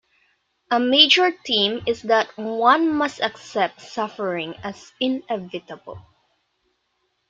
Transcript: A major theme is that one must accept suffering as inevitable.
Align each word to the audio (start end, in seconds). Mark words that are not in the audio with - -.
A 0.71 0.79
major 0.79 1.29
theme 1.45 1.81
is 1.85 2.01
that 2.01 2.35
one 2.35 2.91
must 2.91 3.21
accept 3.21 3.81
suffering 3.81 4.55
as 4.63 4.91
inevitable. 4.99 6.03